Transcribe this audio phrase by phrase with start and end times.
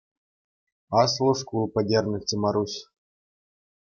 [1.01, 2.73] Аслӑ шкул пӗтернӗччӗ Маруҫ.